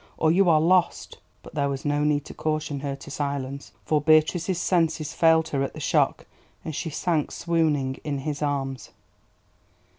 [0.17, 4.01] or you are lost." But there was no need to caution her to silence, for
[4.01, 6.25] Beatrice's senses failed her at the shock,
[6.65, 8.89] and she sank swooning in his arms.